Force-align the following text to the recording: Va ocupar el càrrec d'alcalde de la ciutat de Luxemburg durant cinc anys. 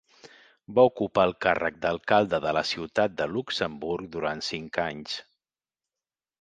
Va 0.77 0.85
ocupar 0.91 1.25
el 1.29 1.33
càrrec 1.47 1.77
d'alcalde 1.83 2.41
de 2.47 2.55
la 2.59 2.65
ciutat 2.71 3.15
de 3.21 3.29
Luxemburg 3.35 4.11
durant 4.19 4.45
cinc 4.51 4.83
anys. 4.89 5.23